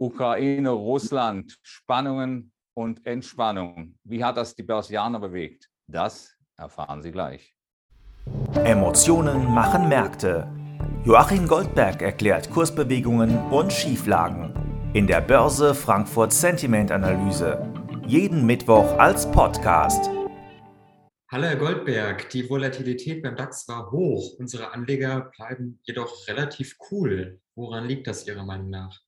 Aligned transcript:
Ukraine, 0.00 0.70
Russland, 0.70 1.58
Spannungen 1.62 2.52
und 2.72 3.04
Entspannung. 3.04 3.98
Wie 4.02 4.24
hat 4.24 4.38
das 4.38 4.54
die 4.54 4.62
Börsianer 4.62 5.20
bewegt? 5.20 5.68
Das 5.88 6.34
erfahren 6.56 7.02
Sie 7.02 7.12
gleich. 7.12 7.54
Emotionen 8.64 9.44
machen 9.52 9.90
Märkte. 9.90 10.50
Joachim 11.04 11.46
Goldberg 11.46 12.00
erklärt 12.00 12.50
Kursbewegungen 12.50 13.36
und 13.50 13.70
Schieflagen 13.72 14.54
in 14.94 15.06
der 15.06 15.20
Börse 15.20 15.74
Frankfurt 15.74 16.32
Sentiment 16.32 16.90
Analyse. 16.90 17.70
Jeden 18.06 18.46
Mittwoch 18.46 18.98
als 18.98 19.30
Podcast. 19.30 20.08
Hallo 21.30 21.44
Herr 21.44 21.56
Goldberg, 21.56 22.30
die 22.30 22.48
Volatilität 22.48 23.22
beim 23.22 23.36
DAX 23.36 23.68
war 23.68 23.90
hoch. 23.90 24.34
Unsere 24.38 24.72
Anleger 24.72 25.30
bleiben 25.36 25.78
jedoch 25.82 26.26
relativ 26.26 26.78
cool. 26.90 27.38
Woran 27.54 27.84
liegt 27.84 28.06
das 28.06 28.26
Ihrer 28.26 28.46
Meinung 28.46 28.70
nach? 28.70 28.98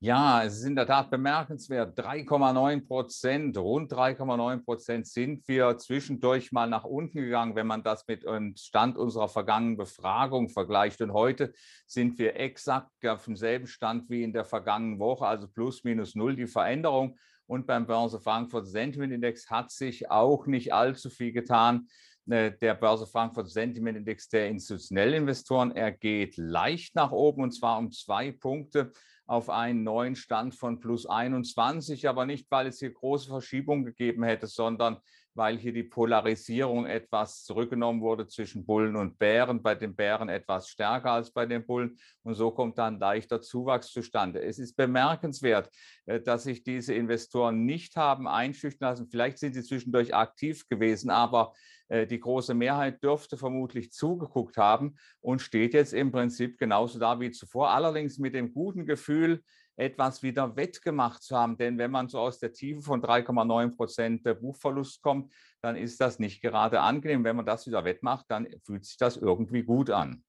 Ja, 0.00 0.44
es 0.44 0.58
ist 0.58 0.64
in 0.64 0.76
der 0.76 0.86
Tat 0.86 1.10
bemerkenswert. 1.10 1.98
3,9 1.98 2.86
Prozent, 2.86 3.56
rund 3.56 3.90
3,9 3.90 4.62
Prozent 4.62 5.06
sind 5.06 5.48
wir 5.48 5.78
zwischendurch 5.78 6.52
mal 6.52 6.68
nach 6.68 6.84
unten 6.84 7.16
gegangen, 7.18 7.56
wenn 7.56 7.66
man 7.66 7.82
das 7.82 8.06
mit 8.06 8.24
dem 8.24 8.54
Stand 8.56 8.98
unserer 8.98 9.28
vergangenen 9.28 9.78
Befragung 9.78 10.50
vergleicht. 10.50 11.00
Und 11.00 11.14
heute 11.14 11.54
sind 11.86 12.18
wir 12.18 12.36
exakt 12.36 12.90
auf 13.06 13.24
demselben 13.24 13.66
Stand 13.66 14.10
wie 14.10 14.22
in 14.22 14.34
der 14.34 14.44
vergangenen 14.44 14.98
Woche, 14.98 15.26
also 15.26 15.48
plus 15.48 15.82
minus 15.82 16.14
null 16.14 16.36
die 16.36 16.46
Veränderung. 16.46 17.16
Und 17.46 17.66
beim 17.66 17.86
Börse 17.86 18.20
Frankfurt 18.20 18.66
Sentiment 18.66 19.14
Index 19.14 19.48
hat 19.48 19.70
sich 19.70 20.10
auch 20.10 20.46
nicht 20.46 20.74
allzu 20.74 21.08
viel 21.08 21.32
getan. 21.32 21.88
Äh, 22.28 22.52
der 22.60 22.74
Börse 22.74 23.06
Frankfurt 23.06 23.48
Sentiment 23.48 23.96
Index 23.96 24.28
der 24.28 24.48
institutionellen 24.48 25.22
Investoren, 25.22 25.74
er 25.74 25.92
geht 25.92 26.36
leicht 26.36 26.94
nach 26.94 27.12
oben 27.12 27.44
und 27.44 27.52
zwar 27.52 27.78
um 27.78 27.90
zwei 27.92 28.32
Punkte 28.32 28.92
auf 29.26 29.50
einen 29.50 29.82
neuen 29.82 30.16
Stand 30.16 30.54
von 30.54 30.80
plus 30.80 31.06
21, 31.06 32.08
aber 32.08 32.26
nicht, 32.26 32.50
weil 32.50 32.66
es 32.66 32.78
hier 32.78 32.92
große 32.92 33.28
Verschiebungen 33.28 33.84
gegeben 33.84 34.22
hätte, 34.22 34.46
sondern 34.46 34.98
weil 35.36 35.58
hier 35.58 35.72
die 35.72 35.82
Polarisierung 35.82 36.86
etwas 36.86 37.44
zurückgenommen 37.44 38.00
wurde 38.00 38.26
zwischen 38.26 38.64
Bullen 38.64 38.96
und 38.96 39.18
Bären, 39.18 39.62
bei 39.62 39.74
den 39.74 39.94
Bären 39.94 40.28
etwas 40.28 40.68
stärker 40.68 41.12
als 41.12 41.30
bei 41.30 41.44
den 41.44 41.66
Bullen. 41.66 41.98
Und 42.22 42.34
so 42.34 42.50
kommt 42.50 42.78
dann 42.78 42.98
leichter 42.98 43.40
Zuwachs 43.42 43.92
zustande. 43.92 44.42
Es 44.42 44.58
ist 44.58 44.76
bemerkenswert, 44.76 45.70
äh, 46.06 46.20
dass 46.20 46.44
sich 46.44 46.62
diese 46.62 46.94
Investoren 46.94 47.66
nicht 47.66 47.96
haben 47.96 48.26
einschüchtern 48.26 48.90
lassen. 48.90 49.08
Vielleicht 49.10 49.38
sind 49.38 49.54
sie 49.54 49.62
zwischendurch 49.62 50.14
aktiv 50.14 50.66
gewesen, 50.68 51.10
aber 51.10 51.52
die 51.90 52.20
große 52.20 52.54
Mehrheit 52.54 53.02
dürfte 53.02 53.36
vermutlich 53.36 53.92
zugeguckt 53.92 54.56
haben 54.56 54.96
und 55.20 55.40
steht 55.40 55.74
jetzt 55.74 55.92
im 55.92 56.10
Prinzip 56.10 56.58
genauso 56.58 56.98
da 56.98 57.20
wie 57.20 57.30
zuvor, 57.30 57.70
allerdings 57.70 58.18
mit 58.18 58.34
dem 58.34 58.52
guten 58.52 58.86
Gefühl, 58.86 59.42
etwas 59.78 60.22
wieder 60.22 60.56
wettgemacht 60.56 61.22
zu 61.22 61.36
haben. 61.36 61.58
Denn 61.58 61.76
wenn 61.76 61.90
man 61.90 62.08
so 62.08 62.18
aus 62.18 62.38
der 62.38 62.52
Tiefe 62.52 62.80
von 62.80 63.02
3,9 63.02 63.76
Prozent 63.76 64.40
Buchverlust 64.40 65.02
kommt, 65.02 65.32
dann 65.60 65.76
ist 65.76 66.00
das 66.00 66.18
nicht 66.18 66.40
gerade 66.40 66.80
angenehm. 66.80 67.24
Wenn 67.24 67.36
man 67.36 67.44
das 67.44 67.66
wieder 67.66 67.84
wettmacht, 67.84 68.24
dann 68.28 68.48
fühlt 68.64 68.86
sich 68.86 68.96
das 68.96 69.18
irgendwie 69.18 69.62
gut 69.62 69.90
an. 69.90 70.24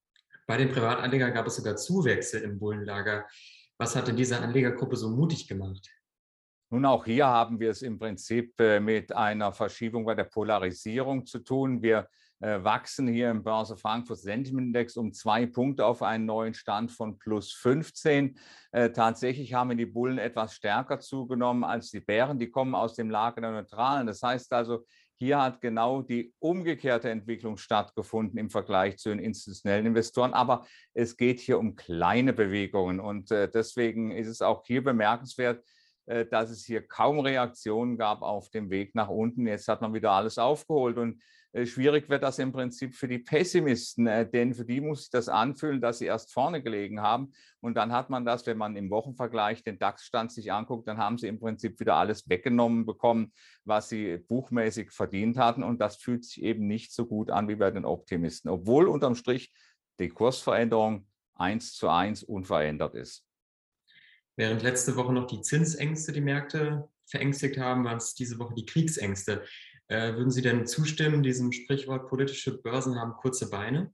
Bei 0.47 0.57
den 0.57 0.69
Privatanlegern 0.69 1.33
gab 1.33 1.47
es 1.47 1.55
sogar 1.55 1.75
Zuwächse 1.77 2.39
im 2.39 2.59
Bullenlager. 2.59 3.25
Was 3.77 3.95
hat 3.95 4.07
denn 4.07 4.17
diese 4.17 4.39
Anlegergruppe 4.39 4.97
so 4.97 5.09
mutig 5.09 5.47
gemacht? 5.47 5.89
Nun, 6.69 6.83
auch 6.83 7.05
hier 7.05 7.27
haben 7.27 7.61
wir 7.61 7.71
es 7.71 7.81
im 7.81 7.97
Prinzip 7.97 8.59
äh, 8.59 8.81
mit 8.81 9.15
einer 9.15 9.53
Verschiebung 9.53 10.03
bei 10.03 10.15
der 10.15 10.25
Polarisierung 10.25 11.25
zu 11.25 11.39
tun. 11.39 11.81
Wir 11.81 12.09
äh, 12.41 12.61
wachsen 12.61 13.07
hier 13.07 13.31
im 13.31 13.41
Börse 13.41 13.77
Frankfurt 13.77 14.19
Sentiment 14.19 14.67
Index 14.67 14.97
um 14.97 15.13
zwei 15.13 15.45
Punkte 15.45 15.85
auf 15.85 16.01
einen 16.03 16.25
neuen 16.25 16.53
Stand 16.53 16.91
von 16.91 17.17
plus 17.17 17.53
15. 17.53 18.37
Äh, 18.73 18.89
tatsächlich 18.89 19.53
haben 19.53 19.77
die 19.77 19.85
Bullen 19.85 20.17
etwas 20.17 20.55
stärker 20.55 20.99
zugenommen 20.99 21.63
als 21.63 21.89
die 21.89 22.01
Bären. 22.01 22.37
Die 22.37 22.51
kommen 22.51 22.75
aus 22.75 22.95
dem 22.95 23.09
Lager 23.09 23.39
der 23.39 23.51
Neutralen. 23.51 24.05
Das 24.05 24.21
heißt 24.21 24.51
also, 24.51 24.85
hier 25.15 25.41
hat 25.41 25.61
genau 25.61 26.01
die 26.01 26.33
umgekehrte 26.39 27.09
Entwicklung 27.09 27.55
stattgefunden 27.55 28.37
im 28.37 28.49
Vergleich 28.49 28.97
zu 28.97 29.07
den 29.07 29.19
institutionellen 29.19 29.85
Investoren. 29.85 30.33
Aber 30.33 30.67
es 30.93 31.15
geht 31.15 31.39
hier 31.39 31.59
um 31.59 31.77
kleine 31.77 32.33
Bewegungen. 32.33 32.99
Und 32.99 33.31
deswegen 33.31 34.11
ist 34.11 34.27
es 34.27 34.43
auch 34.43 34.63
hier 34.63 34.83
bemerkenswert, 34.83 35.63
dass 36.07 36.49
es 36.49 36.63
hier 36.63 36.87
kaum 36.87 37.19
Reaktionen 37.19 37.97
gab 37.97 38.21
auf 38.21 38.49
dem 38.49 38.69
Weg 38.69 38.95
nach 38.95 39.09
unten. 39.09 39.45
Jetzt 39.45 39.67
hat 39.67 39.81
man 39.81 39.93
wieder 39.93 40.11
alles 40.11 40.37
aufgeholt 40.37 40.97
und 40.97 41.21
äh, 41.53 41.65
schwierig 41.65 42.09
wird 42.09 42.23
das 42.23 42.39
im 42.39 42.51
Prinzip 42.51 42.93
für 42.93 43.07
die 43.07 43.19
Pessimisten, 43.19 44.05
äh, 44.05 44.29
denn 44.29 44.53
für 44.53 44.65
die 44.65 44.81
muss 44.81 45.01
sich 45.01 45.09
das 45.09 45.29
anfühlen, 45.29 45.81
dass 45.81 45.99
sie 45.99 46.05
erst 46.05 46.33
vorne 46.33 46.61
gelegen 46.61 47.01
haben 47.01 47.31
und 47.61 47.75
dann 47.75 47.91
hat 47.91 48.09
man 48.09 48.25
das, 48.25 48.45
wenn 48.45 48.57
man 48.57 48.75
im 48.75 48.89
Wochenvergleich 48.89 49.63
den 49.63 49.79
DAX-Stand 49.79 50.31
sich 50.31 50.51
anguckt, 50.51 50.87
dann 50.87 50.97
haben 50.97 51.17
sie 51.17 51.27
im 51.27 51.39
Prinzip 51.39 51.79
wieder 51.79 51.95
alles 51.95 52.29
weggenommen 52.29 52.85
bekommen, 52.85 53.33
was 53.63 53.89
sie 53.89 54.17
buchmäßig 54.17 54.91
verdient 54.91 55.37
hatten 55.37 55.63
und 55.63 55.79
das 55.79 55.97
fühlt 55.97 56.25
sich 56.25 56.43
eben 56.43 56.67
nicht 56.67 56.93
so 56.93 57.05
gut 57.05 57.31
an 57.31 57.47
wie 57.47 57.55
bei 57.55 57.71
den 57.71 57.85
Optimisten, 57.85 58.49
obwohl 58.49 58.87
unterm 58.87 59.15
Strich 59.15 59.53
die 59.99 60.09
Kursveränderung 60.09 61.07
eins 61.33 61.73
zu 61.73 61.89
eins 61.89 62.23
unverändert 62.23 62.93
ist. 62.93 63.26
Während 64.37 64.61
letzte 64.61 64.95
Woche 64.95 65.13
noch 65.13 65.25
die 65.25 65.41
Zinsängste 65.41 66.13
die 66.13 66.21
Märkte 66.21 66.87
verängstigt 67.07 67.57
haben, 67.57 67.83
waren 67.83 67.97
es 67.97 68.13
diese 68.13 68.37
Woche 68.37 68.53
die 68.53 68.65
Kriegsängste. 68.65 69.43
Äh, 69.87 70.13
würden 70.13 70.29
Sie 70.29 70.41
denn 70.41 70.67
zustimmen, 70.67 71.23
diesem 71.23 71.51
Sprichwort, 71.51 72.07
politische 72.07 72.61
Börsen 72.61 72.99
haben 72.99 73.13
kurze 73.13 73.49
Beine? 73.49 73.91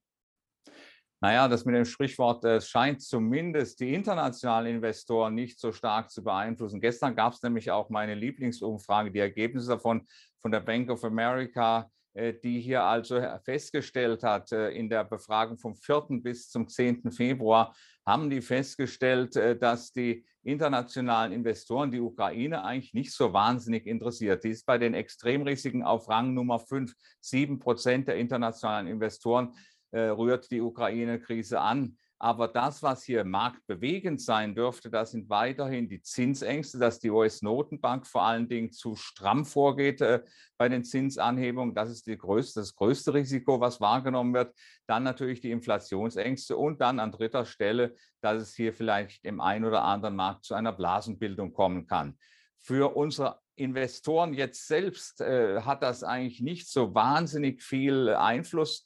Naja, 1.22 1.48
das 1.48 1.64
mit 1.64 1.76
dem 1.76 1.86
Sprichwort, 1.86 2.44
es 2.44 2.68
scheint 2.68 3.02
zumindest 3.02 3.80
die 3.80 3.94
internationalen 3.94 4.76
Investoren 4.76 5.34
nicht 5.34 5.58
so 5.58 5.72
stark 5.72 6.12
zu 6.12 6.22
beeinflussen. 6.22 6.81
Gestern 6.81 7.16
gab 7.16 7.31
es 7.31 7.42
nämlich 7.42 7.72
auch 7.72 7.90
meine 7.90 8.14
Lieblingsumfrage, 8.14 9.12
die 9.12 9.20
Ergebnisse 9.20 9.70
davon 9.70 10.06
von 10.42 10.52
der 10.52 10.60
Bank 10.60 10.90
of 10.90 11.06
America, 11.06 11.90
äh, 12.14 12.34
die 12.34 12.60
hier 12.60 12.84
also 12.84 13.22
festgestellt 13.46 14.24
hat, 14.24 14.52
äh, 14.52 14.72
in 14.72 14.90
der 14.90 15.06
Befragung 15.06 15.58
vom 15.58 15.75
4. 15.75 16.22
bis 16.22 16.50
zum 16.50 16.68
10. 16.68 17.12
Februar, 17.12 17.74
haben 18.06 18.30
die 18.30 18.41
festgestellt, 18.41 19.36
äh, 19.36 19.58
dass 19.58 19.91
die 19.91 20.25
internationalen 20.44 21.31
Investoren 21.31 21.91
die 21.91 22.02
Ukraine 22.02 22.64
eigentlich 22.64 22.94
nicht 22.94 23.14
so 23.14 23.31
wahnsinnig 23.31 23.88
interessiert. 23.88 24.44
Die 24.44 24.50
ist 24.50 24.66
bei 24.66 24.78
den 24.78 24.94
Extremrisiken 24.94 25.84
auf 25.84 26.09
Rang 26.09 26.34
Nummer 26.34 26.59
5. 26.59 26.94
Sieben 27.22 27.59
Prozent 27.59 28.08
der 28.08 28.18
internationalen 28.18 28.88
Investoren 28.88 29.53
rührt 29.96 30.50
die 30.50 30.59
Ukraine-Krise 30.59 31.62
an. 31.62 31.97
Aber 32.24 32.48
das, 32.48 32.82
was 32.82 33.04
hier 33.04 33.26
marktbewegend 33.26 34.22
sein 34.22 34.56
dürfte, 34.56 34.90
das 34.90 35.12
sind 35.12 35.30
weiterhin 35.30 35.90
die 35.90 36.02
Zinsängste, 36.02 36.80
dass 36.80 37.00
die 37.00 37.10
US-Notenbank 37.10 38.08
vor 38.08 38.24
allen 38.24 38.48
Dingen 38.48 38.72
zu 38.72 38.96
stramm 38.96 39.44
vorgeht 39.44 40.00
äh, 40.00 40.24
bei 40.58 40.70
den 40.70 40.86
Zinsanhebungen. 40.86 41.76
Das 41.76 41.90
ist 41.90 42.06
größte, 42.06 42.62
das 42.62 42.76
größte 42.76 43.14
Risiko, 43.14 43.60
was 43.60 43.82
wahrgenommen 43.82 44.34
wird. 44.34 44.56
Dann 44.88 45.04
natürlich 45.04 45.42
die 45.42 45.52
Inflationsängste 45.52 46.56
und 46.56 46.80
dann 46.80 47.02
an 47.02 47.12
dritter 47.12 47.44
Stelle, 47.44 47.94
dass 48.22 48.42
es 48.42 48.56
hier 48.56 48.72
vielleicht 48.74 49.26
im 49.26 49.42
einen 49.42 49.66
oder 49.66 49.84
anderen 49.84 50.16
Markt 50.16 50.46
zu 50.46 50.54
einer 50.54 50.72
Blasenbildung 50.72 51.52
kommen 51.52 51.88
kann. 51.88 52.18
Für 52.58 52.96
unsere 52.96 53.42
Investoren 53.58 54.34
jetzt 54.34 54.66
selbst 54.66 55.20
äh, 55.20 55.60
hat 55.64 55.84
das 55.84 56.06
eigentlich 56.06 56.40
nicht 56.40 56.70
so 56.70 56.96
wahnsinnig 56.96 57.62
viel 57.62 58.16
Einfluss 58.16 58.86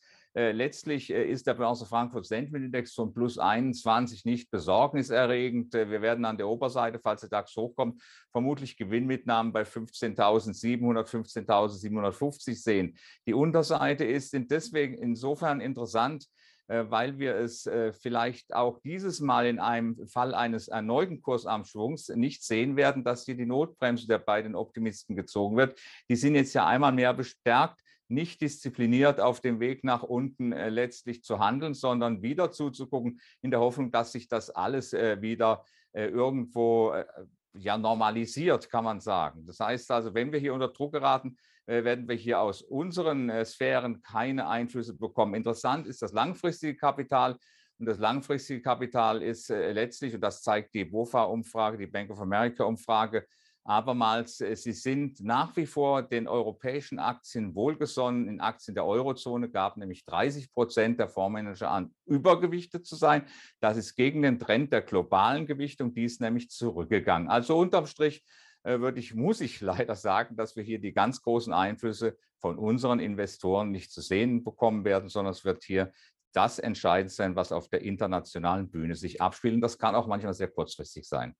letztlich 0.51 1.11
äh, 1.11 1.25
ist 1.25 1.47
der 1.47 1.55
Börse 1.55 1.85
Frankfurt 1.85 2.27
Sentiment 2.27 2.65
Index 2.65 2.93
von 2.93 3.11
plus 3.11 3.39
21 3.39 4.23
nicht 4.23 4.51
besorgniserregend. 4.51 5.73
Äh, 5.73 5.89
wir 5.89 6.01
werden 6.01 6.25
an 6.25 6.37
der 6.37 6.47
Oberseite, 6.47 6.99
falls 6.99 7.21
der 7.21 7.29
DAX 7.29 7.55
hochkommt, 7.55 8.01
vermutlich 8.31 8.77
Gewinnmitnahmen 8.77 9.51
bei 9.51 9.63
15.700, 9.63 11.07
15.750 11.07 12.55
sehen. 12.55 12.97
Die 13.25 13.33
Unterseite 13.33 14.05
ist 14.05 14.33
deswegen 14.33 14.93
insofern 14.93 15.59
interessant, 15.59 16.27
weil 16.69 17.17
wir 17.17 17.35
es 17.35 17.69
vielleicht 18.01 18.53
auch 18.53 18.81
dieses 18.81 19.21
Mal 19.21 19.47
in 19.47 19.57
einem 19.57 20.05
Fall 20.05 20.35
eines 20.35 20.67
erneuten 20.67 21.21
Kursanschwungs 21.21 22.09
nicht 22.09 22.43
sehen 22.43 22.75
werden, 22.75 23.05
dass 23.05 23.23
hier 23.23 23.37
die 23.37 23.45
Notbremse 23.45 24.05
der 24.05 24.19
beiden 24.19 24.53
Optimisten 24.53 25.15
gezogen 25.15 25.55
wird. 25.55 25.79
Die 26.09 26.17
sind 26.17 26.35
jetzt 26.35 26.53
ja 26.53 26.67
einmal 26.67 26.91
mehr 26.91 27.13
bestärkt 27.13 27.79
nicht 28.07 28.41
diszipliniert 28.41 29.19
auf 29.19 29.41
dem 29.41 29.59
Weg 29.59 29.83
nach 29.83 30.03
unten 30.03 30.51
äh, 30.51 30.69
letztlich 30.69 31.23
zu 31.23 31.39
handeln, 31.39 31.73
sondern 31.73 32.21
wieder 32.21 32.51
zuzugucken 32.51 33.19
in 33.41 33.51
der 33.51 33.59
Hoffnung, 33.59 33.91
dass 33.91 34.11
sich 34.11 34.27
das 34.27 34.49
alles 34.49 34.93
äh, 34.93 35.21
wieder 35.21 35.63
äh, 35.93 36.07
irgendwo 36.07 36.91
äh, 36.91 37.05
ja 37.53 37.77
normalisiert, 37.77 38.69
kann 38.69 38.83
man 38.83 38.99
sagen. 38.99 39.45
Das 39.45 39.59
heißt 39.59 39.91
also, 39.91 40.13
wenn 40.13 40.31
wir 40.31 40.39
hier 40.39 40.53
unter 40.53 40.69
Druck 40.69 40.93
geraten, 40.93 41.37
äh, 41.65 41.83
werden 41.83 42.07
wir 42.07 42.15
hier 42.15 42.39
aus 42.39 42.61
unseren 42.61 43.29
äh, 43.29 43.43
Sphären 43.43 44.01
keine 44.01 44.47
Einflüsse 44.47 44.95
bekommen. 44.95 45.33
Interessant 45.33 45.87
ist 45.87 46.01
das 46.01 46.13
langfristige 46.13 46.75
Kapital. 46.75 47.37
Und 47.79 47.85
das 47.85 47.99
langfristige 47.99 48.59
Kapital 48.59 49.21
ist 49.21 49.49
letztlich, 49.49 50.15
und 50.15 50.21
das 50.21 50.41
zeigt 50.41 50.73
die 50.73 50.83
BOFA-Umfrage, 50.83 51.77
die 51.77 51.85
Bank 51.85 52.09
of 52.09 52.19
America-Umfrage, 52.19 53.27
Abermals, 53.67 54.39
äh, 54.39 54.55
sie 54.55 54.71
sind 54.71 55.19
nach 55.19 55.55
wie 55.57 55.65
vor 55.65 56.01
den 56.01 56.27
europäischen 56.27 56.99
Aktien 56.99 57.53
wohlgesonnen. 57.53 58.27
In 58.27 58.39
Aktien 58.39 58.75
der 58.75 58.85
Eurozone 58.85 59.49
gab 59.49 59.77
nämlich 59.77 60.05
30 60.05 60.51
Prozent 60.51 60.99
der 60.99 61.09
Fondsmanager 61.09 61.69
an, 61.69 61.93
übergewichtet 62.05 62.85
zu 62.85 62.95
sein. 62.95 63.25
Das 63.59 63.77
ist 63.77 63.95
gegen 63.95 64.21
den 64.21 64.39
Trend 64.39 64.71
der 64.71 64.81
globalen 64.81 65.45
Gewichtung, 65.45 65.93
die 65.93 66.05
ist 66.05 66.21
nämlich 66.21 66.49
zurückgegangen. 66.49 67.29
Also 67.29 67.57
unterm 67.57 67.87
Strich 67.87 68.23
äh, 68.63 68.79
würde 68.79 68.99
ich, 68.99 69.13
muss 69.13 69.41
ich 69.41 69.59
leider 69.61 69.95
sagen, 69.95 70.37
dass 70.37 70.55
wir 70.55 70.63
hier 70.63 70.79
die 70.79 70.93
ganz 70.93 71.21
großen 71.21 71.51
Einflüsse 71.51 72.17
von 72.39 72.57
unseren 72.57 72.99
Investoren 72.99 73.71
nicht 73.71 73.91
zu 73.91 74.01
sehen 74.01 74.43
bekommen 74.43 74.85
werden, 74.85 75.09
sondern 75.09 75.31
es 75.31 75.43
wird 75.43 75.63
hier 75.63 75.91
das 76.33 76.59
entscheidend 76.59 77.11
sein, 77.11 77.35
was 77.35 77.51
auf 77.51 77.67
der 77.67 77.81
internationalen 77.81 78.69
Bühne 78.69 78.95
sich 78.95 79.21
abspielt. 79.21 79.55
Und 79.55 79.61
das 79.61 79.77
kann 79.77 79.95
auch 79.95 80.07
manchmal 80.07 80.33
sehr 80.33 80.49
kurzfristig 80.49 81.07
sein. 81.07 81.35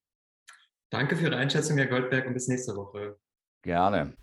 Danke 0.89 1.17
für 1.17 1.25
Ihre 1.25 1.35
Einschätzung, 1.35 1.77
Herr 1.77 1.87
Goldberg, 1.87 2.27
und 2.27 2.33
bis 2.33 2.47
nächste 2.47 2.73
Woche. 2.75 3.17
Gerne. 3.61 4.13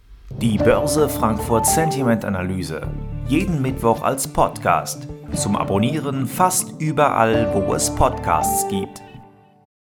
Die 0.40 0.56
Börse 0.56 1.10
Frankfurt 1.10 1.66
Sentiment 1.66 2.24
Analyse. 2.24 2.88
Jeden 3.28 3.60
Mittwoch 3.60 4.02
als 4.02 4.26
Podcast. 4.26 5.06
Zum 5.34 5.56
Abonnieren 5.56 6.26
fast 6.26 6.80
überall, 6.80 7.52
wo 7.54 7.74
es 7.74 7.94
Podcasts 7.94 8.66
gibt. 8.68 9.02